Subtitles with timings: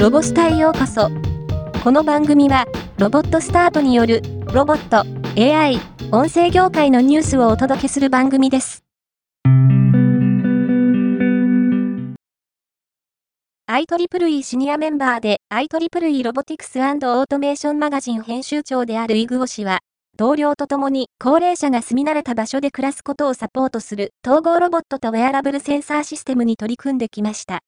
[0.00, 1.10] ロボスタへようこそ。
[1.84, 2.64] この番組は、
[2.96, 5.04] ロボットスタートによる、ロボット、
[5.38, 5.78] AI、
[6.10, 8.82] 音声業界のニュースをお届けする番組です。
[13.70, 19.80] IEEE シニアメンバーで IEEE ロボティクスオートメーションマガジン編集長であるイグオ氏は、
[20.16, 27.60] 同僚と共に高齢者が住み慣れた場所で暮らすことをサポートする統合ロボットとウェアラブルセンサーシステムに取り組んできました。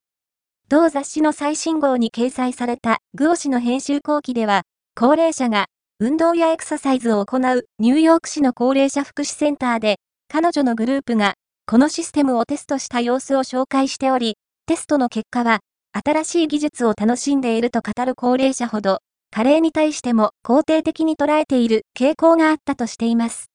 [0.73, 4.63] 同雑誌の最新号に掲載されたグオ氏の編集後期では、
[4.95, 5.67] 高齢者が
[5.99, 9.97] 運動やエクササイズを行うニューヨーク市の高齢者福祉センターで、
[10.29, 11.35] 彼女のグループが
[11.67, 15.61] このシステムをテストした様子を紹介しており、テストの結果は、
[15.93, 19.01] 新しい技術を楽しんでいると語る高齢者ほど、
[19.31, 23.51] 加齢に対しても肯定的に捉えている傾向があったとしています。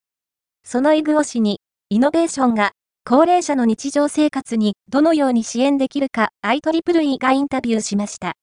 [0.63, 2.73] そのイグオ氏に、イノベーションが
[3.09, 8.33] 高齢者の日常生活にどのように支援できるか IEEE がインタビューしました。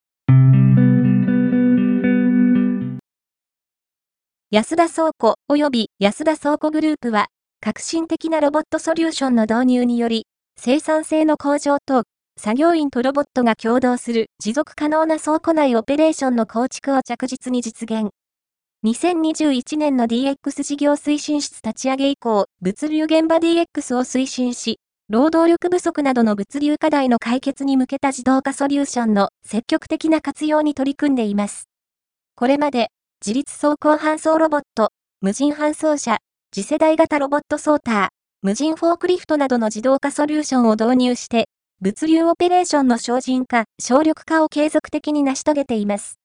[4.50, 7.27] 安田倉庫及び安田倉庫グループは、
[7.61, 10.25] 革新的なロボットソリューションの導入により、
[10.58, 12.05] 生産性の向上と、
[12.38, 18.12] 作業員とロボットが共同する持続可能な倉庫内オペレーションの構築を着実に実現。
[18.84, 31.70] 2021年の DX 事業推進室立ち上げ以降、物流現場 DX を推進し、労働力不足などの物流課題の解決に向けた自動化ソリューションの積極的な活用に取り組んでいます。
[32.36, 32.88] これまで、
[33.24, 34.91] 自立走行搬送ロボット、
[35.22, 36.19] 無人搬送車、
[36.54, 38.08] 次世代型ロボットソーター、
[38.42, 41.48] 無人フォークリフトなどの自動化ソリューションを導入して、
[41.80, 46.19] 物流オペレーションの精進化、省力化を継続的に成し遂げています。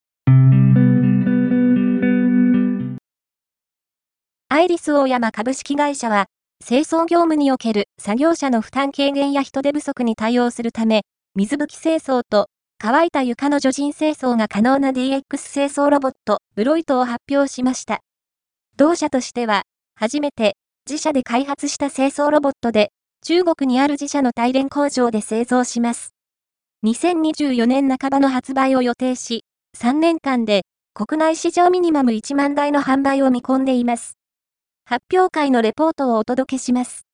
[4.51, 6.25] アイリスオーヤマ株式会社は、
[6.65, 11.03] 清掃業務における作業者の負担軽減や人手不足に対応するため、
[11.35, 12.47] 水拭き清掃と
[12.79, 15.21] 乾いた床の除塵清掃が可能な DX
[15.53, 17.99] 清掃ロボット、ブロイトを発表しました。
[18.75, 19.61] 同社としては、
[19.93, 20.55] 初めて
[20.89, 22.89] 自社で開発した清掃ロボットで、
[23.23, 26.15] 中国にある自社の大連工場で製造します。
[26.85, 29.43] 2024年半ばの発売を予定し、
[29.77, 30.63] 3年間で
[30.95, 34.18] 国内市場ミニマム1万台の販売を見込んでいます。
[34.89, 37.05] 発表会のレポートをお届けします。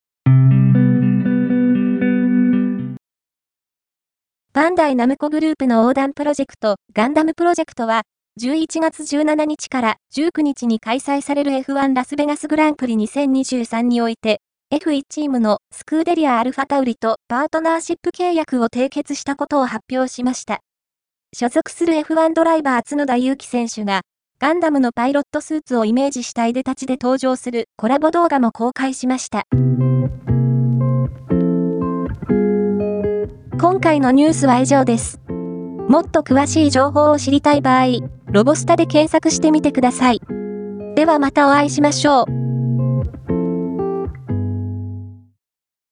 [4.54, 8.04] バンダイナムコグループの横断プロジェクト、ガンダムプロジェクトは、
[8.40, 14.40] 11月17日から19日に開催される F1 ラスベガスグランプリ2023において、
[14.72, 20.60] F1 チームのスクーデリア・アルファタウリとパートナーシップ契約を締結したことを発表しました。
[21.34, 24.00] 所属する F1 ドライバー角田祐希選手が、
[24.38, 29.46] ガンダムのパイロットスーツをイメージしたいでたちで登場するコラボ動画も公開しました。
[33.58, 35.22] 今回のニュースは以上です。
[35.88, 37.86] もっと詳しい情報を知りたい場合、
[38.26, 40.20] ロボスタで検索してみてください。
[40.96, 42.45] ではまたお会いしましょう。